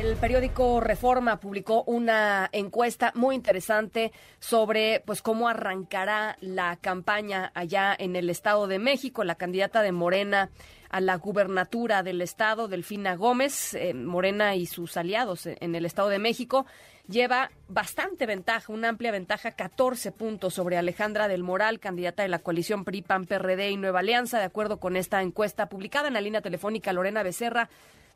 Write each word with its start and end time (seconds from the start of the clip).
El 0.00 0.16
periódico 0.16 0.80
Reforma 0.80 1.40
publicó 1.40 1.82
una 1.82 2.48
encuesta 2.52 3.12
muy 3.14 3.34
interesante 3.34 4.12
sobre 4.38 5.02
pues 5.04 5.20
cómo 5.20 5.46
arrancará 5.46 6.38
la 6.40 6.76
campaña 6.76 7.52
allá 7.54 7.94
en 7.98 8.16
el 8.16 8.30
Estado 8.30 8.66
de 8.66 8.78
México. 8.78 9.24
La 9.24 9.34
candidata 9.34 9.82
de 9.82 9.92
Morena 9.92 10.48
a 10.88 11.02
la 11.02 11.16
gubernatura 11.16 12.02
del 12.02 12.22
Estado, 12.22 12.66
Delfina 12.66 13.14
Gómez, 13.14 13.74
eh, 13.74 13.92
Morena 13.92 14.56
y 14.56 14.64
sus 14.64 14.96
aliados 14.96 15.44
en 15.44 15.74
el 15.74 15.84
Estado 15.84 16.08
de 16.08 16.18
México, 16.18 16.64
lleva 17.06 17.50
bastante 17.68 18.24
ventaja, 18.24 18.72
una 18.72 18.88
amplia 18.88 19.12
ventaja, 19.12 19.50
14 19.50 20.12
puntos 20.12 20.54
sobre 20.54 20.78
Alejandra 20.78 21.28
del 21.28 21.42
Moral, 21.42 21.78
candidata 21.78 22.22
de 22.22 22.30
la 22.30 22.38
coalición 22.38 22.84
PRI, 22.84 23.02
PAN, 23.02 23.26
PRD 23.26 23.70
y 23.70 23.76
Nueva 23.76 24.00
Alianza, 24.00 24.38
de 24.38 24.44
acuerdo 24.44 24.80
con 24.80 24.96
esta 24.96 25.20
encuesta 25.20 25.68
publicada 25.68 26.08
en 26.08 26.14
la 26.14 26.22
línea 26.22 26.40
telefónica 26.40 26.94
Lorena 26.94 27.22
Becerra 27.22 27.68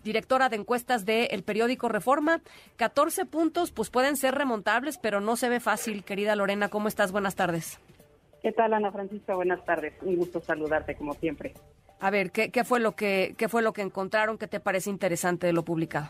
directora 0.05 0.49
de 0.49 0.57
encuestas 0.57 1.05
del 1.05 1.43
periódico 1.43 1.89
Reforma. 1.89 2.41
14 2.77 3.27
puntos, 3.27 3.73
pues 3.73 3.91
pueden 3.91 4.17
ser 4.17 4.35
remontables, 4.35 4.99
pero 4.99 5.21
no 5.21 5.35
se 5.37 5.49
ve 5.49 5.59
fácil. 5.59 6.05
Querida 6.05 6.37
Lorena, 6.37 6.69
¿cómo 6.69 6.89
estás? 6.89 7.11
Buenas 7.11 7.35
tardes. 7.35 7.81
¿Qué 8.43 8.53
tal, 8.53 8.75
Ana 8.75 8.93
Francisca? 8.93 9.35
Buenas 9.35 9.65
tardes. 9.65 9.95
Un 10.03 10.17
gusto 10.17 10.41
saludarte, 10.41 10.95
como 10.95 11.15
siempre. 11.15 11.55
A 12.01 12.11
ver, 12.11 12.31
¿qué, 12.31 12.51
qué 12.51 12.65
fue, 12.65 12.79
lo 12.79 12.93
que, 12.93 13.35
qué 13.39 13.49
fue 13.49 13.63
lo 13.63 13.73
que 13.73 13.81
encontraron? 13.81 14.37
¿Qué 14.37 14.47
te 14.47 14.61
parece 14.61 14.91
interesante 14.91 15.47
de 15.47 15.55
lo 15.55 15.65
publicado? 15.65 16.09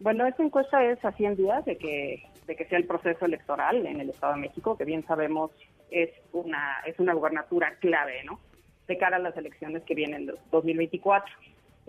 Bueno, 0.00 0.26
esta 0.26 0.42
encuesta 0.42 0.82
es 0.84 1.04
a 1.04 1.12
100 1.12 1.36
días 1.36 1.64
de 1.64 1.76
que, 1.76 2.22
de 2.46 2.56
que 2.56 2.64
sea 2.66 2.78
el 2.78 2.86
proceso 2.86 3.26
electoral 3.26 3.84
en 3.84 4.00
el 4.00 4.10
Estado 4.10 4.34
de 4.34 4.40
México, 4.40 4.78
que 4.78 4.84
bien 4.84 5.04
sabemos 5.06 5.50
es 5.90 6.10
una, 6.32 6.80
es 6.86 6.98
una 6.98 7.14
gubernatura 7.14 7.74
clave, 7.80 8.22
¿no? 8.24 8.40
De 8.86 8.96
cara 8.96 9.16
a 9.16 9.20
las 9.20 9.36
elecciones 9.36 9.82
que 9.82 9.94
vienen 9.94 10.28
en 10.28 10.34
2024. 10.50 11.30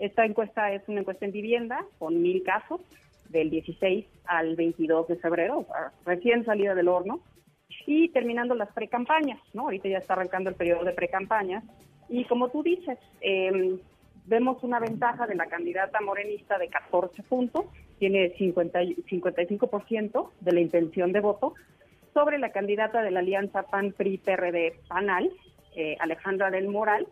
Esta 0.00 0.24
encuesta 0.24 0.72
es 0.72 0.82
una 0.88 1.00
encuesta 1.00 1.26
en 1.26 1.32
vivienda 1.32 1.84
con 1.98 2.22
mil 2.22 2.42
casos 2.42 2.80
del 3.28 3.50
16 3.50 4.06
al 4.24 4.56
22 4.56 5.08
de 5.08 5.16
febrero, 5.16 5.66
recién 6.06 6.42
salida 6.46 6.74
del 6.74 6.88
horno, 6.88 7.20
y 7.86 8.08
terminando 8.08 8.54
las 8.54 8.72
precampañas, 8.72 9.38
¿no? 9.52 9.64
Ahorita 9.64 9.90
ya 9.90 9.98
está 9.98 10.14
arrancando 10.14 10.48
el 10.48 10.56
periodo 10.56 10.84
de 10.84 10.92
precampañas. 10.92 11.64
Y 12.08 12.24
como 12.24 12.48
tú 12.48 12.62
dices, 12.62 12.98
em, 13.20 13.78
vemos 14.24 14.62
una 14.62 14.80
ventaja 14.80 15.26
de 15.26 15.34
la 15.34 15.46
candidata 15.46 16.00
morenista 16.00 16.56
de 16.56 16.68
14 16.68 17.22
puntos, 17.24 17.66
tiene 17.98 18.30
50, 18.38 18.80
55% 19.06 20.32
de 20.40 20.52
la 20.52 20.60
intención 20.60 21.12
de 21.12 21.20
voto, 21.20 21.54
sobre 22.14 22.38
la 22.38 22.52
candidata 22.52 23.02
de 23.02 23.10
la 23.10 23.20
alianza 23.20 23.64
PAN-PRI-PRD-PANAL, 23.64 25.30
eh, 25.76 25.96
Alejandra 26.00 26.50
del 26.50 26.68
Moral, 26.68 27.06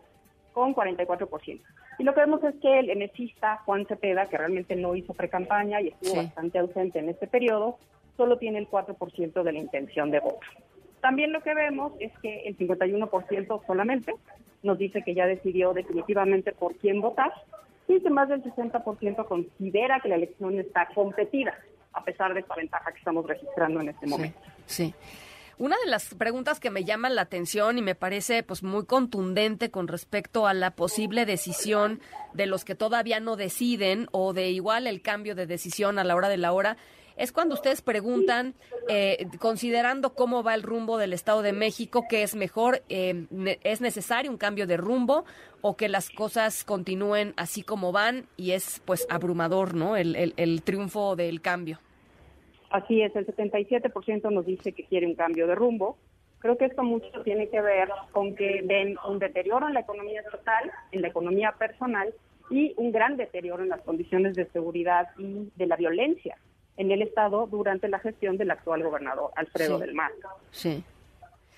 con 0.53 0.73
44%. 0.73 1.61
Y 1.99 2.03
lo 2.03 2.13
que 2.13 2.21
vemos 2.21 2.41
es 2.45 2.55
que 2.61 2.79
el 2.79 2.89
enesista 2.89 3.57
Juan 3.65 3.85
Cepeda, 3.85 4.25
que 4.25 4.37
realmente 4.37 4.75
no 4.77 4.95
hizo 4.95 5.13
pre-campaña 5.13 5.81
y 5.81 5.89
estuvo 5.89 6.15
bastante 6.15 6.57
ausente 6.57 6.99
en 6.99 7.09
este 7.09 7.27
periodo, 7.27 7.77
solo 8.15 8.37
tiene 8.37 8.57
el 8.57 8.69
4% 8.69 9.43
de 9.43 9.51
la 9.51 9.59
intención 9.59 10.09
de 10.09 10.21
voto. 10.21 10.39
También 11.01 11.33
lo 11.33 11.41
que 11.41 11.53
vemos 11.53 11.91
es 11.99 12.11
que 12.21 12.43
el 12.47 12.57
51% 12.57 13.65
solamente 13.67 14.13
nos 14.63 14.77
dice 14.77 15.03
que 15.03 15.13
ya 15.13 15.25
decidió 15.25 15.73
definitivamente 15.73 16.53
por 16.53 16.75
quién 16.75 17.01
votar 17.01 17.33
y 17.87 18.01
que 18.01 18.09
más 18.09 18.29
del 18.29 18.43
60% 18.43 19.25
considera 19.25 19.99
que 19.99 20.09
la 20.09 20.15
elección 20.15 20.57
está 20.57 20.87
competida, 20.93 21.53
a 21.91 22.03
pesar 22.03 22.33
de 22.33 22.41
esta 22.41 22.55
ventaja 22.55 22.91
que 22.91 22.99
estamos 22.99 23.27
registrando 23.27 23.81
en 23.81 23.89
este 23.89 24.07
momento. 24.07 24.39
sí. 24.65 24.93
Una 25.59 25.75
de 25.83 25.91
las 25.91 26.15
preguntas 26.15 26.61
que 26.61 26.69
me 26.69 26.85
llama 26.85 27.09
la 27.09 27.23
atención 27.23 27.77
y 27.77 27.81
me 27.81 27.93
parece 27.93 28.43
pues 28.43 28.63
muy 28.63 28.85
contundente 28.85 29.69
con 29.69 29.89
respecto 29.89 30.47
a 30.47 30.53
la 30.53 30.71
posible 30.71 31.25
decisión 31.25 31.99
de 32.33 32.45
los 32.45 32.63
que 32.63 32.75
todavía 32.75 33.19
no 33.19 33.35
deciden 33.35 34.07
o 34.13 34.31
de 34.31 34.51
igual 34.51 34.87
el 34.87 35.01
cambio 35.01 35.35
de 35.35 35.47
decisión 35.47 35.99
a 35.99 36.05
la 36.05 36.15
hora 36.15 36.29
de 36.29 36.37
la 36.37 36.53
hora 36.53 36.77
es 37.17 37.33
cuando 37.33 37.55
ustedes 37.55 37.81
preguntan, 37.81 38.55
eh, 38.87 39.27
considerando 39.39 40.13
cómo 40.13 40.43
va 40.43 40.55
el 40.55 40.63
rumbo 40.63 40.97
del 40.97 41.11
Estado 41.11 41.41
de 41.41 41.51
México, 41.51 42.05
que 42.09 42.23
es 42.23 42.35
mejor, 42.35 42.81
eh, 42.87 43.27
es 43.65 43.81
necesario 43.81 44.31
un 44.31 44.37
cambio 44.37 44.65
de 44.65 44.77
rumbo 44.77 45.25
o 45.59 45.75
que 45.75 45.89
las 45.89 46.09
cosas 46.09 46.63
continúen 46.63 47.33
así 47.35 47.63
como 47.63 47.91
van 47.91 48.27
y 48.37 48.51
es 48.51 48.81
pues 48.85 49.05
abrumador, 49.09 49.73
¿no? 49.73 49.97
el 49.97 50.61
triunfo 50.63 51.17
del 51.17 51.41
cambio. 51.41 51.81
Así 52.69 53.01
es, 53.01 53.15
el 53.15 53.25
77% 53.25 54.31
nos 54.31 54.45
dice 54.45 54.73
que 54.73 54.83
quiere 54.85 55.07
un 55.07 55.15
cambio 55.15 55.47
de 55.47 55.55
rumbo. 55.55 55.97
Creo 56.39 56.57
que 56.57 56.65
esto 56.65 56.83
mucho 56.83 57.21
tiene 57.23 57.49
que 57.49 57.61
ver 57.61 57.89
con 58.11 58.35
que 58.35 58.61
ven 58.63 58.95
un 59.07 59.19
deterioro 59.19 59.67
en 59.67 59.73
la 59.73 59.81
economía 59.81 60.21
estatal, 60.21 60.71
en 60.91 61.01
la 61.01 61.07
economía 61.09 61.51
personal 61.53 62.13
y 62.49 62.73
un 62.77 62.91
gran 62.91 63.17
deterioro 63.17 63.63
en 63.63 63.69
las 63.69 63.81
condiciones 63.81 64.35
de 64.35 64.45
seguridad 64.47 65.07
y 65.17 65.51
de 65.55 65.67
la 65.67 65.75
violencia 65.75 66.37
en 66.77 66.91
el 66.91 67.01
Estado 67.01 67.45
durante 67.47 67.89
la 67.89 67.99
gestión 67.99 68.37
del 68.37 68.51
actual 68.51 68.83
gobernador, 68.83 69.31
Alfredo 69.35 69.79
del 69.79 69.93
Mar. 69.93 70.11
Sí. 70.51 70.81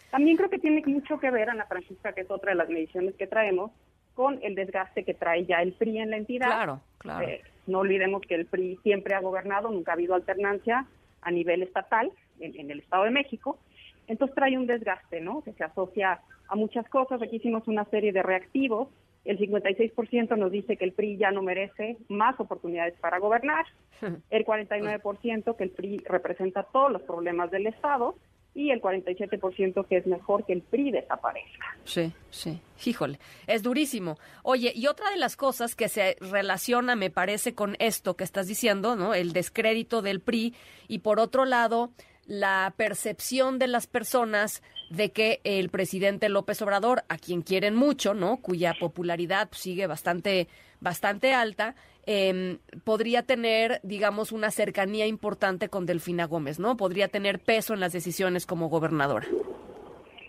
También 0.09 0.35
creo 0.35 0.49
que 0.49 0.57
tiene 0.57 0.81
mucho 0.87 1.19
que 1.19 1.29
ver, 1.29 1.49
Ana 1.49 1.65
Francisca, 1.65 2.13
que 2.13 2.21
es 2.21 2.31
otra 2.31 2.51
de 2.51 2.57
las 2.57 2.69
mediciones 2.69 3.13
que 3.15 3.27
traemos, 3.27 3.71
con 4.15 4.39
el 4.41 4.55
desgaste 4.55 5.03
que 5.03 5.13
trae 5.13 5.45
ya 5.45 5.61
el 5.61 5.73
PRI 5.73 5.99
en 5.99 6.09
la 6.09 6.17
entidad. 6.17 6.47
Claro, 6.47 6.81
claro. 6.97 7.27
Eh, 7.27 7.41
no 7.67 7.79
olvidemos 7.79 8.23
que 8.23 8.33
el 8.35 8.47
PRI 8.47 8.79
siempre 8.81 9.13
ha 9.13 9.21
gobernado, 9.21 9.69
nunca 9.69 9.91
ha 9.91 9.93
habido 9.93 10.15
alternancia 10.15 10.87
a 11.21 11.31
nivel 11.31 11.63
estatal 11.63 12.11
en, 12.39 12.71
el 12.71 12.79
Estado 12.79 13.05
de 13.05 13.11
México. 13.11 13.59
Entonces 14.07 14.35
trae 14.35 14.57
un 14.57 14.67
desgaste, 14.67 15.21
¿no? 15.21 15.41
Que 15.43 15.53
se 15.53 15.63
asocia 15.63 16.21
a 16.47 16.55
muchas 16.55 16.87
cosas. 16.89 17.21
Aquí 17.21 17.37
hicimos 17.37 17.67
una 17.67 17.85
serie 17.85 18.11
de 18.11 18.23
reactivos. 18.23 18.89
El 19.23 19.37
56% 19.37 20.35
nos 20.37 20.51
dice 20.51 20.77
que 20.77 20.85
el 20.85 20.93
PRI 20.93 21.17
ya 21.17 21.31
no 21.31 21.43
merece 21.43 21.97
más 22.09 22.39
oportunidades 22.39 22.95
para 22.99 23.19
gobernar. 23.19 23.65
El 24.31 24.45
49% 24.45 25.55
que 25.55 25.63
el 25.63 25.69
PRI 25.69 25.97
representa 26.05 26.63
todos 26.63 26.91
los 26.91 27.03
problemas 27.03 27.51
del 27.51 27.67
Estado 27.67 28.15
y 28.53 28.71
el 28.71 28.81
47% 28.81 29.87
que 29.87 29.97
es 29.97 30.05
mejor 30.05 30.45
que 30.45 30.53
el 30.53 30.61
PRI 30.61 30.91
desaparezca. 30.91 31.77
Sí, 31.85 32.11
sí. 32.29 32.59
Híjole, 32.85 33.19
es 33.47 33.63
durísimo. 33.63 34.17
Oye, 34.43 34.73
y 34.75 34.87
otra 34.87 35.09
de 35.11 35.17
las 35.17 35.37
cosas 35.37 35.75
que 35.75 35.87
se 35.87 36.17
relaciona, 36.19 36.95
me 36.95 37.09
parece, 37.09 37.55
con 37.55 37.75
esto 37.79 38.15
que 38.15 38.23
estás 38.23 38.47
diciendo, 38.47 38.95
¿no? 38.95 39.13
El 39.13 39.33
descrédito 39.33 40.01
del 40.01 40.19
PRI 40.19 40.53
y 40.87 40.99
por 40.99 41.19
otro 41.19 41.45
lado, 41.45 41.91
la 42.25 42.73
percepción 42.77 43.59
de 43.59 43.67
las 43.67 43.87
personas 43.87 44.61
de 44.89 45.11
que 45.11 45.41
el 45.43 45.69
presidente 45.69 46.29
López 46.29 46.61
Obrador, 46.61 47.03
a 47.09 47.17
quien 47.17 47.41
quieren 47.41 47.75
mucho, 47.75 48.13
¿no? 48.13 48.37
Cuya 48.37 48.73
popularidad 48.79 49.49
sigue 49.51 49.87
bastante, 49.87 50.47
bastante 50.79 51.33
alta, 51.33 51.75
eh, 52.05 52.57
podría 52.83 53.23
tener, 53.23 53.79
digamos, 53.83 54.31
una 54.31 54.51
cercanía 54.51 55.07
importante 55.07 55.69
con 55.69 55.85
Delfina 55.85 56.25
Gómez, 56.25 56.59
¿no? 56.59 56.77
Podría 56.77 57.07
tener 57.07 57.39
peso 57.39 57.73
en 57.73 57.79
las 57.79 57.93
decisiones 57.93 58.45
como 58.45 58.69
gobernadora. 58.69 59.27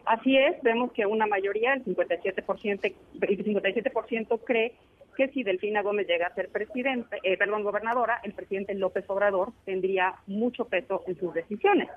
Así 0.04 0.36
es, 0.36 0.60
vemos 0.62 0.92
que 0.92 1.06
una 1.06 1.26
mayoría, 1.26 1.74
el 1.74 1.84
57%, 1.84 2.94
el 3.20 3.44
57% 3.44 4.40
cree 4.44 4.74
que 5.16 5.28
si 5.28 5.42
Delfina 5.42 5.82
Gómez 5.82 6.06
llega 6.06 6.26
a 6.26 6.34
ser 6.34 6.48
presidente, 6.48 7.18
eh, 7.22 7.36
perdón, 7.36 7.62
gobernadora, 7.62 8.20
el 8.22 8.32
presidente 8.32 8.74
López 8.74 9.04
Obrador 9.08 9.52
tendría 9.64 10.14
mucho 10.26 10.66
peso 10.66 11.02
en 11.06 11.18
sus 11.18 11.32
decisiones. 11.34 11.88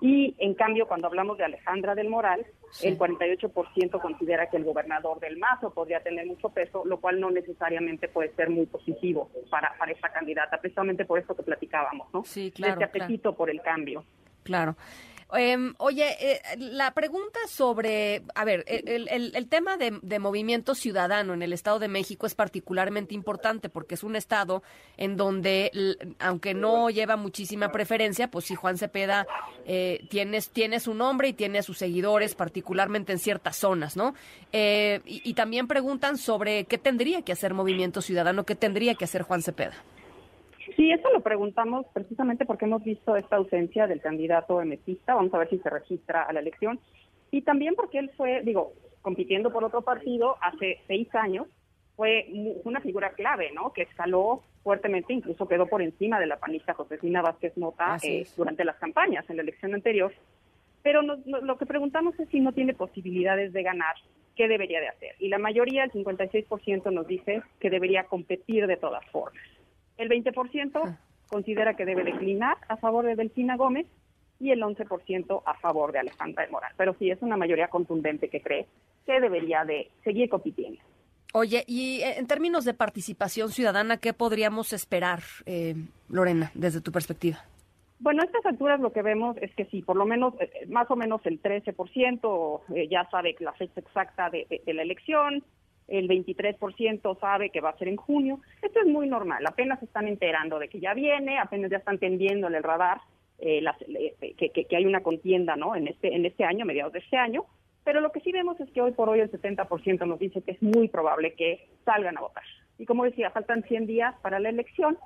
Y 0.00 0.34
en 0.38 0.54
cambio, 0.54 0.86
cuando 0.86 1.06
hablamos 1.06 1.38
de 1.38 1.44
Alejandra 1.44 1.94
del 1.94 2.10
Moral, 2.10 2.44
el 2.82 2.98
48% 2.98 4.00
considera 4.00 4.50
que 4.50 4.58
el 4.58 4.64
gobernador 4.64 5.20
del 5.20 5.38
Mazo 5.38 5.72
podría 5.72 6.00
tener 6.00 6.26
mucho 6.26 6.50
peso, 6.50 6.82
lo 6.84 6.98
cual 6.98 7.18
no 7.18 7.30
necesariamente 7.30 8.08
puede 8.08 8.34
ser 8.34 8.50
muy 8.50 8.66
positivo 8.66 9.30
para, 9.48 9.72
para 9.78 9.92
esta 9.92 10.10
candidata, 10.10 10.58
precisamente 10.58 11.06
por 11.06 11.18
esto 11.18 11.34
que 11.34 11.42
platicábamos, 11.42 12.12
¿no? 12.12 12.24
Sí, 12.24 12.50
claro. 12.50 12.74
Este 12.74 12.84
apetito 12.84 13.34
por 13.34 13.48
el 13.48 13.62
cambio. 13.62 14.04
Claro. 14.42 14.76
Em, 15.32 15.74
oye, 15.78 16.16
eh, 16.20 16.40
la 16.56 16.94
pregunta 16.94 17.40
sobre, 17.48 18.22
a 18.36 18.44
ver, 18.44 18.64
el, 18.68 19.08
el, 19.08 19.48
tema 19.48 19.76
de, 19.76 20.18
movimiento 20.20 20.76
ciudadano 20.76 21.34
en 21.34 21.42
el 21.42 21.52
Estado 21.52 21.80
de 21.80 21.88
México 21.88 22.26
es 22.26 22.36
particularmente 22.36 23.12
importante 23.12 23.68
porque 23.68 23.96
es 23.96 24.04
un 24.04 24.14
estado 24.14 24.62
en 24.96 25.16
donde, 25.16 25.96
aunque 26.20 26.54
no 26.54 26.90
lleva 26.90 27.16
muchísima 27.16 27.72
preferencia, 27.72 28.30
pues 28.30 28.44
sí, 28.44 28.54
Juan 28.54 28.78
Cepeda 28.78 29.26
eh, 29.64 30.06
tiene, 30.10 30.40
tiene 30.42 30.78
su 30.78 30.94
nombre 30.94 31.28
y 31.28 31.32
tiene 31.32 31.62
sus 31.64 31.78
seguidores, 31.78 32.36
particularmente 32.36 33.12
en 33.12 33.18
ciertas 33.18 33.56
zonas, 33.56 33.96
¿no? 33.96 34.14
Eh, 34.52 35.00
y, 35.04 35.28
y 35.28 35.34
también 35.34 35.66
preguntan 35.66 36.18
sobre 36.18 36.66
qué 36.66 36.78
tendría 36.78 37.22
que 37.22 37.32
hacer 37.32 37.52
Movimiento 37.52 38.00
Ciudadano, 38.00 38.44
qué 38.44 38.54
tendría 38.54 38.94
que 38.94 39.04
hacer 39.04 39.22
Juan 39.22 39.42
Cepeda. 39.42 39.74
Sí, 40.74 40.90
eso 40.90 41.12
lo 41.12 41.20
preguntamos 41.20 41.86
precisamente 41.92 42.44
porque 42.44 42.64
hemos 42.64 42.82
visto 42.82 43.16
esta 43.16 43.36
ausencia 43.36 43.86
del 43.86 44.00
candidato 44.00 44.60
emetista. 44.60 45.14
Vamos 45.14 45.32
a 45.34 45.38
ver 45.38 45.50
si 45.50 45.58
se 45.58 45.70
registra 45.70 46.22
a 46.22 46.32
la 46.32 46.40
elección. 46.40 46.80
Y 47.30 47.42
también 47.42 47.74
porque 47.74 47.98
él 47.98 48.10
fue, 48.16 48.42
digo, 48.42 48.72
compitiendo 49.02 49.52
por 49.52 49.62
otro 49.62 49.82
partido 49.82 50.36
hace 50.40 50.80
seis 50.88 51.14
años, 51.14 51.46
fue 51.94 52.26
una 52.64 52.80
figura 52.80 53.10
clave, 53.10 53.52
¿no? 53.52 53.72
Que 53.72 53.82
escaló 53.82 54.42
fuertemente, 54.62 55.12
incluso 55.12 55.48
quedó 55.48 55.66
por 55.66 55.80
encima 55.80 56.18
de 56.18 56.26
la 56.26 56.38
panista 56.38 56.74
Josefina 56.74 57.22
Vázquez 57.22 57.56
Mota 57.56 57.96
eh, 58.02 58.26
durante 58.36 58.64
las 58.64 58.76
campañas 58.76 59.24
en 59.30 59.36
la 59.36 59.42
elección 59.42 59.74
anterior. 59.74 60.12
Pero 60.82 61.02
lo 61.02 61.56
que 61.56 61.66
preguntamos 61.66 62.18
es 62.20 62.28
si 62.28 62.40
no 62.40 62.52
tiene 62.52 62.74
posibilidades 62.74 63.52
de 63.52 63.62
ganar 63.62 63.94
qué 64.36 64.46
debería 64.46 64.80
de 64.80 64.88
hacer. 64.88 65.14
Y 65.18 65.28
la 65.28 65.38
mayoría, 65.38 65.84
el 65.84 65.90
56%, 65.90 66.92
nos 66.92 67.06
dice 67.06 67.42
que 67.58 67.70
debería 67.70 68.04
competir 68.04 68.66
de 68.66 68.76
todas 68.76 69.04
formas. 69.06 69.42
El 69.96 70.08
20% 70.08 70.96
considera 71.28 71.74
que 71.74 71.84
debe 71.84 72.04
declinar 72.04 72.56
a 72.68 72.76
favor 72.76 73.04
de 73.04 73.16
Delfina 73.16 73.56
Gómez 73.56 73.86
y 74.38 74.50
el 74.50 74.62
11% 74.62 75.42
a 75.44 75.54
favor 75.54 75.92
de 75.92 76.00
Alejandra 76.00 76.44
de 76.44 76.50
Moral. 76.50 76.72
Pero 76.76 76.94
sí, 76.98 77.10
es 77.10 77.20
una 77.22 77.36
mayoría 77.36 77.68
contundente 77.68 78.28
que 78.28 78.42
cree 78.42 78.66
que 79.06 79.20
debería 79.20 79.64
de 79.64 79.90
seguir 80.04 80.28
compitiendo. 80.28 80.80
Oye, 81.32 81.64
y 81.66 82.00
eh, 82.00 82.18
en 82.18 82.26
términos 82.26 82.64
de 82.64 82.74
participación 82.74 83.50
ciudadana, 83.50 83.98
¿qué 83.98 84.12
podríamos 84.12 84.72
esperar, 84.72 85.20
eh, 85.44 85.74
Lorena, 86.08 86.50
desde 86.54 86.80
tu 86.80 86.92
perspectiva? 86.92 87.38
Bueno, 87.98 88.22
a 88.22 88.26
estas 88.26 88.44
alturas 88.46 88.80
lo 88.80 88.92
que 88.92 89.02
vemos 89.02 89.36
es 89.40 89.54
que 89.54 89.64
sí, 89.66 89.82
por 89.82 89.96
lo 89.96 90.04
menos, 90.04 90.34
eh, 90.40 90.66
más 90.68 90.90
o 90.90 90.96
menos 90.96 91.20
el 91.24 91.40
13% 91.42 92.88
ya 92.90 93.08
sabe 93.10 93.36
la 93.40 93.52
fecha 93.52 93.80
exacta 93.80 94.30
de, 94.30 94.46
la 94.66 94.82
elección, 94.82 95.42
el 95.88 96.08
23% 96.08 97.18
sabe 97.20 97.50
que 97.50 97.60
va 97.60 97.70
a 97.70 97.78
ser 97.78 97.88
en 97.88 97.96
junio. 97.96 98.40
Esto 98.62 98.80
es 98.80 98.86
muy 98.86 99.08
normal, 99.08 99.44
apenas 99.46 99.82
están 99.82 100.08
enterando 100.08 100.58
de 100.58 100.68
que 100.68 100.80
ya 100.80 100.94
viene, 100.94 101.38
apenas 101.38 101.70
ya 101.70 101.78
están 101.78 101.98
tendiendo 101.98 102.48
en 102.48 102.54
el 102.54 102.62
radar 102.62 103.00
que, 103.38 104.50
que, 104.50 104.76
hay 104.76 104.86
una 104.86 105.02
contienda 105.02 105.56
¿no? 105.56 105.76
en, 105.76 105.88
este, 105.88 106.14
en 106.14 106.24
este 106.24 106.44
año, 106.44 106.64
mediados 106.64 106.92
de 106.92 107.00
este 107.00 107.16
año, 107.16 107.44
pero 107.84 108.00
lo 108.00 108.10
que 108.10 108.20
sí 108.20 108.32
vemos 108.32 108.58
es 108.60 108.70
que 108.70 108.80
hoy 108.80 108.92
por 108.92 109.08
hoy 109.08 109.20
el 109.20 109.30
70% 109.30 110.06
nos 110.06 110.18
dice 110.18 110.42
que 110.42 110.52
es 110.52 110.62
muy 110.62 110.88
probable 110.88 111.34
que 111.34 111.68
salgan 111.84 112.16
a 112.18 112.20
votar. 112.20 112.44
Y 112.78 112.86
como 112.86 113.04
decía, 113.04 113.30
faltan 113.30 113.62
100 113.62 113.86
días 113.86 114.14
para 114.22 114.40
la 114.40 114.48
elección, 114.48 114.98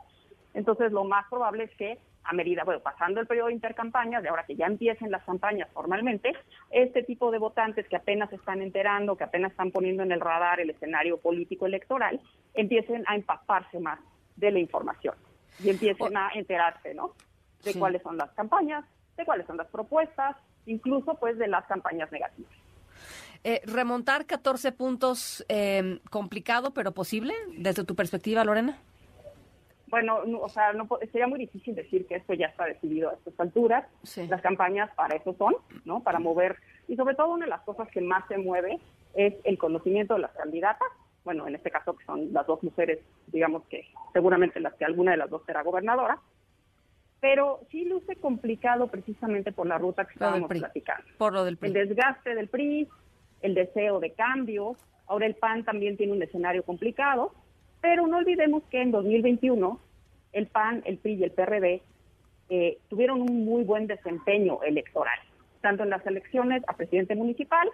entonces 0.54 0.92
lo 0.92 1.04
más 1.04 1.26
probable 1.28 1.64
es 1.64 1.74
que 1.76 1.98
a 2.24 2.32
medida, 2.32 2.64
bueno, 2.64 2.80
pasando 2.80 3.20
el 3.20 3.26
periodo 3.26 3.48
de 3.48 3.54
intercampañas, 3.54 4.22
de 4.22 4.28
ahora 4.28 4.44
que 4.44 4.54
ya 4.54 4.66
empiecen 4.66 5.10
las 5.10 5.24
campañas 5.24 5.68
formalmente, 5.72 6.32
este 6.70 7.02
tipo 7.02 7.30
de 7.30 7.38
votantes 7.38 7.88
que 7.88 7.96
apenas 7.96 8.32
están 8.32 8.62
enterando, 8.62 9.16
que 9.16 9.24
apenas 9.24 9.52
están 9.52 9.70
poniendo 9.70 10.02
en 10.02 10.12
el 10.12 10.20
radar 10.20 10.60
el 10.60 10.70
escenario 10.70 11.18
político 11.18 11.66
electoral, 11.66 12.20
empiecen 12.54 13.04
a 13.06 13.16
empaparse 13.16 13.80
más 13.80 13.98
de 14.36 14.50
la 14.50 14.58
información 14.58 15.14
y 15.62 15.70
empiecen 15.70 16.16
a 16.16 16.30
enterarse, 16.34 16.94
¿no? 16.94 17.14
De 17.64 17.74
cuáles 17.74 18.02
son 18.02 18.16
las 18.16 18.30
campañas, 18.32 18.84
de 19.16 19.24
cuáles 19.24 19.46
son 19.46 19.56
las 19.56 19.68
propuestas, 19.68 20.36
incluso 20.66 21.14
pues 21.14 21.38
de 21.38 21.48
las 21.48 21.64
campañas 21.66 22.10
negativas. 22.12 22.52
Eh, 23.42 23.62
remontar 23.64 24.26
14 24.26 24.72
puntos, 24.72 25.44
eh, 25.48 26.00
complicado, 26.10 26.72
pero 26.74 26.92
posible, 26.92 27.34
desde 27.56 27.84
tu 27.84 27.94
perspectiva, 27.94 28.44
Lorena. 28.44 28.78
Bueno, 29.90 30.20
o 30.40 30.48
sea, 30.48 30.72
no, 30.72 30.88
sería 31.10 31.26
muy 31.26 31.40
difícil 31.40 31.74
decir 31.74 32.06
que 32.06 32.16
esto 32.16 32.32
ya 32.34 32.46
está 32.46 32.64
decidido 32.64 33.10
a 33.10 33.14
estas 33.14 33.38
alturas. 33.38 33.84
Las 34.28 34.40
campañas 34.40 34.90
para 34.94 35.16
eso 35.16 35.34
son, 35.36 35.54
¿no? 35.84 36.02
Para 36.02 36.20
mover. 36.20 36.56
Y 36.86 36.96
sobre 36.96 37.16
todo 37.16 37.32
una 37.32 37.46
de 37.46 37.50
las 37.50 37.62
cosas 37.62 37.88
que 37.88 38.00
más 38.00 38.26
se 38.28 38.38
mueve 38.38 38.78
es 39.14 39.34
el 39.44 39.58
conocimiento 39.58 40.14
de 40.14 40.20
las 40.20 40.32
candidatas. 40.32 40.88
Bueno, 41.24 41.46
en 41.46 41.56
este 41.56 41.70
caso 41.70 41.96
que 41.96 42.04
son 42.04 42.32
las 42.32 42.46
dos 42.46 42.62
mujeres, 42.62 43.00
digamos 43.26 43.64
que 43.64 43.84
seguramente 44.12 44.60
las 44.60 44.74
que 44.74 44.84
alguna 44.84 45.10
de 45.10 45.16
las 45.16 45.28
dos 45.28 45.42
será 45.44 45.62
gobernadora. 45.62 46.18
Pero 47.20 47.60
sí 47.70 47.84
luce 47.84 48.16
complicado 48.16 48.86
precisamente 48.86 49.52
por 49.52 49.66
la 49.66 49.76
ruta 49.76 50.06
que 50.06 50.14
estábamos 50.14 50.48
platicando. 50.48 51.04
Por 51.18 51.34
lo 51.34 51.44
del 51.44 51.58
PRI. 51.58 51.68
El 51.68 51.88
desgaste 51.88 52.34
del 52.34 52.48
PRI, 52.48 52.88
el 53.42 53.54
deseo 53.54 54.00
de 54.00 54.12
cambio. 54.12 54.76
Ahora 55.06 55.26
el 55.26 55.34
PAN 55.34 55.64
también 55.64 55.96
tiene 55.96 56.12
un 56.12 56.22
escenario 56.22 56.62
complicado, 56.62 57.34
pero 57.80 58.06
no 58.06 58.18
olvidemos 58.18 58.62
que 58.70 58.82
en 58.82 58.90
2021 58.90 59.80
el 60.32 60.46
PAN, 60.46 60.82
el 60.84 60.98
PRI 60.98 61.14
y 61.14 61.24
el 61.24 61.32
PRD 61.32 61.82
eh, 62.48 62.78
tuvieron 62.88 63.22
un 63.22 63.44
muy 63.44 63.64
buen 63.64 63.86
desempeño 63.86 64.62
electoral, 64.62 65.18
tanto 65.60 65.82
en 65.82 65.90
las 65.90 66.06
elecciones 66.06 66.62
a 66.66 66.76
presidente 66.76 67.14
municipal 67.14 67.68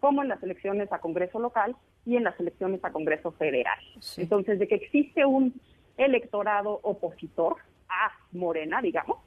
como 0.00 0.22
en 0.22 0.28
las 0.28 0.42
elecciones 0.42 0.92
a 0.92 0.98
Congreso 0.98 1.38
local 1.38 1.74
y 2.06 2.16
en 2.16 2.24
las 2.24 2.38
elecciones 2.38 2.84
a 2.84 2.92
Congreso 2.92 3.32
federal. 3.32 3.78
Entonces, 4.16 4.58
de 4.58 4.68
que 4.68 4.76
existe 4.76 5.24
un 5.24 5.54
electorado 5.96 6.78
opositor 6.82 7.56
a 7.88 8.12
Morena, 8.32 8.80
digamos, 8.80 9.18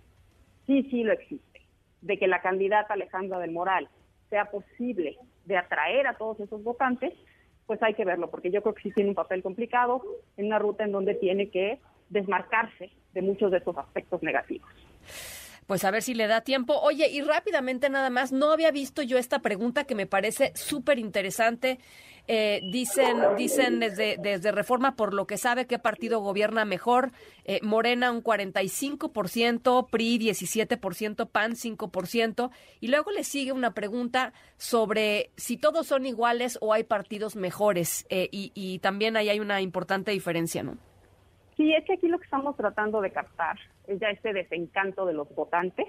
sí, 0.65 0.87
sí 0.89 1.03
lo 1.03 1.13
existe. 1.13 1.61
De 2.01 2.17
que 2.17 2.27
la 2.27 2.41
candidata 2.41 2.93
Alejandra 2.93 3.39
del 3.39 3.51
Moral 3.51 3.89
sea 4.29 4.45
posible 4.45 5.17
de 5.45 5.57
atraer 5.57 6.07
a 6.07 6.13
todos 6.13 6.39
esos 6.39 6.63
votantes, 6.63 7.13
pues 7.71 7.81
hay 7.83 7.93
que 7.93 8.03
verlo, 8.03 8.29
porque 8.29 8.51
yo 8.51 8.61
creo 8.61 8.75
que 8.75 8.81
sí 8.81 8.91
tiene 8.91 9.11
un 9.11 9.15
papel 9.15 9.41
complicado 9.41 10.03
en 10.35 10.47
una 10.47 10.59
ruta 10.59 10.83
en 10.83 10.91
donde 10.91 11.15
tiene 11.15 11.49
que 11.49 11.79
desmarcarse 12.09 12.89
de 13.13 13.21
muchos 13.21 13.49
de 13.49 13.59
esos 13.59 13.77
aspectos 13.77 14.21
negativos. 14.21 14.69
Pues 15.71 15.85
a 15.85 15.91
ver 15.91 16.01
si 16.01 16.13
le 16.13 16.27
da 16.27 16.41
tiempo. 16.41 16.77
Oye, 16.81 17.07
y 17.07 17.21
rápidamente 17.21 17.89
nada 17.89 18.09
más, 18.09 18.33
no 18.33 18.51
había 18.51 18.71
visto 18.71 19.03
yo 19.03 19.17
esta 19.17 19.39
pregunta 19.39 19.85
que 19.85 19.95
me 19.95 20.05
parece 20.05 20.51
súper 20.53 20.99
interesante. 20.99 21.79
Eh, 22.27 22.59
dicen, 22.73 23.15
dicen 23.37 23.79
desde, 23.79 24.17
desde 24.17 24.51
Reforma, 24.51 24.97
por 24.97 25.13
lo 25.13 25.27
que 25.27 25.37
sabe 25.37 25.67
qué 25.67 25.79
partido 25.79 26.19
gobierna 26.19 26.65
mejor, 26.65 27.13
eh, 27.45 27.61
Morena 27.63 28.11
un 28.11 28.21
45%, 28.21 29.87
PRI 29.89 30.19
17%, 30.19 31.29
PAN 31.29 31.53
5%, 31.53 32.51
y 32.81 32.89
luego 32.89 33.11
le 33.11 33.23
sigue 33.23 33.53
una 33.53 33.73
pregunta 33.73 34.33
sobre 34.57 35.31
si 35.37 35.55
todos 35.55 35.87
son 35.87 36.05
iguales 36.05 36.57
o 36.59 36.73
hay 36.73 36.83
partidos 36.83 37.37
mejores, 37.37 38.05
eh, 38.09 38.27
y, 38.29 38.51
y 38.55 38.79
también 38.79 39.15
ahí 39.15 39.29
hay 39.29 39.39
una 39.39 39.61
importante 39.61 40.11
diferencia, 40.11 40.63
¿no? 40.63 40.77
Sí, 41.55 41.73
es 41.73 41.85
que 41.85 41.93
aquí 41.93 42.07
lo 42.09 42.17
que 42.17 42.25
estamos 42.25 42.57
tratando 42.57 42.99
de 42.99 43.11
captar 43.11 43.57
es 43.87 43.99
ya 43.99 44.09
este 44.09 44.33
desencanto 44.33 45.05
de 45.05 45.13
los 45.13 45.33
votantes 45.35 45.87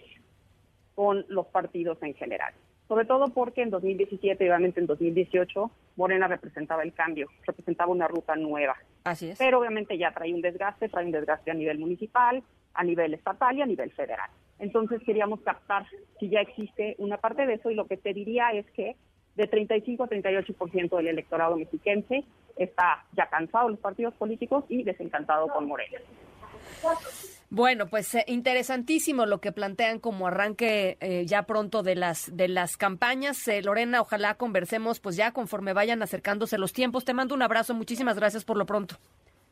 con 0.94 1.24
los 1.28 1.46
partidos 1.46 2.02
en 2.02 2.14
general. 2.14 2.52
Sobre 2.88 3.06
todo 3.06 3.28
porque 3.28 3.62
en 3.62 3.70
2017 3.70 4.44
y 4.44 4.48
obviamente 4.48 4.80
en 4.80 4.86
2018 4.86 5.70
Morena 5.96 6.28
representaba 6.28 6.82
el 6.82 6.92
cambio, 6.92 7.28
representaba 7.46 7.90
una 7.90 8.08
ruta 8.08 8.36
nueva. 8.36 8.76
Así 9.04 9.30
es. 9.30 9.38
Pero 9.38 9.60
obviamente 9.60 9.96
ya 9.96 10.12
trae 10.12 10.34
un 10.34 10.42
desgaste, 10.42 10.88
trae 10.88 11.06
un 11.06 11.12
desgaste 11.12 11.50
a 11.50 11.54
nivel 11.54 11.78
municipal, 11.78 12.42
a 12.74 12.84
nivel 12.84 13.14
estatal 13.14 13.56
y 13.56 13.62
a 13.62 13.66
nivel 13.66 13.90
federal. 13.92 14.30
Entonces 14.58 15.00
queríamos 15.04 15.40
captar 15.40 15.86
si 16.20 16.28
ya 16.28 16.40
existe 16.40 16.94
una 16.98 17.18
parte 17.18 17.46
de 17.46 17.54
eso 17.54 17.70
y 17.70 17.74
lo 17.74 17.86
que 17.86 17.96
te 17.96 18.12
diría 18.12 18.50
es 18.52 18.66
que 18.72 18.96
de 19.34 19.46
35 19.46 20.04
a 20.04 20.08
38% 20.08 20.96
del 20.96 21.08
electorado 21.08 21.56
mexiquense 21.56 22.24
está 22.56 23.04
ya 23.16 23.26
cansado 23.28 23.66
de 23.66 23.72
los 23.72 23.80
partidos 23.80 24.14
políticos 24.14 24.64
y 24.68 24.82
desencantado 24.82 25.48
con 25.48 25.66
Morena. 25.66 25.98
Bueno, 27.54 27.90
pues 27.90 28.14
eh, 28.14 28.24
interesantísimo 28.28 29.26
lo 29.26 29.42
que 29.42 29.52
plantean 29.52 29.98
como 29.98 30.26
arranque 30.26 30.96
eh, 31.00 31.26
ya 31.26 31.42
pronto 31.42 31.82
de 31.82 31.94
las 31.96 32.34
de 32.34 32.48
las 32.48 32.78
campañas. 32.78 33.46
Eh, 33.46 33.60
Lorena, 33.60 34.00
ojalá 34.00 34.36
conversemos 34.36 35.00
pues 35.00 35.16
ya 35.16 35.32
conforme 35.32 35.74
vayan 35.74 36.02
acercándose 36.02 36.56
los 36.56 36.72
tiempos. 36.72 37.04
Te 37.04 37.12
mando 37.12 37.34
un 37.34 37.42
abrazo, 37.42 37.74
muchísimas 37.74 38.16
gracias 38.16 38.46
por 38.46 38.56
lo 38.56 38.64
pronto. 38.64 38.96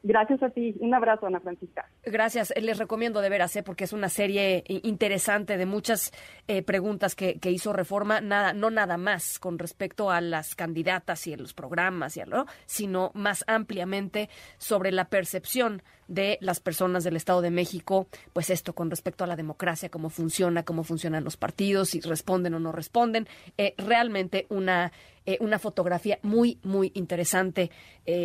Gracias 0.03 0.43
a 0.43 0.49
ti. 0.49 0.75
Un 0.81 0.95
abrazo, 0.95 1.27
Ana 1.27 1.41
Francisca. 1.41 1.87
Gracias. 2.05 2.55
Les 2.61 2.79
recomiendo 2.79 3.21
de 3.21 3.29
veras, 3.29 3.55
¿eh? 3.57 3.63
porque 3.63 3.85
es 3.85 3.93
una 3.93 4.09
serie 4.09 4.65
interesante 4.67 5.59
de 5.59 5.67
muchas 5.67 6.13
eh, 6.49 6.63
preguntas 6.63 7.15
que, 7.15 7.39
hizo 7.51 7.73
Reforma, 7.73 8.21
nada, 8.21 8.55
no 8.55 8.71
nada 8.71 8.97
más 8.97 9.39
con 9.39 9.59
respecto 9.59 10.11
a 10.11 10.21
las 10.21 10.55
candidatas 10.55 11.27
y 11.27 11.37
los 11.37 11.53
programas, 11.53 12.17
y 12.17 12.21
a 12.21 12.27
sino 12.65 13.11
más 13.15 13.45
ampliamente 13.47 14.31
sobre 14.57 14.93
la 14.93 15.07
percepción 15.07 15.83
de 16.09 16.39
las 16.41 16.61
personas 16.61 17.05
del 17.05 17.17
Estado 17.17 17.43
de 17.43 17.51
México, 17.51 18.07
pues 18.33 18.51
esto 18.51 18.75
con 18.75 18.91
respecto 18.91 19.25
a 19.25 19.27
la 19.27 19.37
democracia, 19.37 19.91
cómo 19.91 20.11
funciona, 20.11 20.65
cómo 20.65 20.83
funcionan 20.83 21.25
los 21.25 21.37
partidos, 21.37 21.91
si 21.91 22.01
responden 22.01 22.55
o 22.55 22.61
no 22.61 22.73
responden. 22.73 23.29
Eh, 23.59 23.75
realmente 23.77 24.47
una, 24.49 24.93
una 25.41 25.59
fotografía 25.59 26.19
muy, 26.23 26.59
muy 26.63 26.91
interesante 26.95 27.71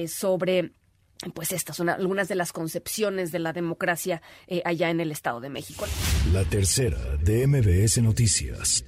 sobre 0.07 0.71
pues 1.33 1.51
estas 1.51 1.77
son 1.77 1.89
algunas 1.89 2.27
de 2.27 2.35
las 2.35 2.51
concepciones 2.51 3.31
de 3.31 3.39
la 3.39 3.53
democracia 3.53 4.21
eh, 4.47 4.61
allá 4.65 4.89
en 4.89 4.99
el 4.99 5.11
Estado 5.11 5.39
de 5.39 5.49
México. 5.49 5.85
La 6.31 6.43
tercera 6.43 6.99
de 7.17 7.47
MBS 7.47 8.01
Noticias. 8.01 8.83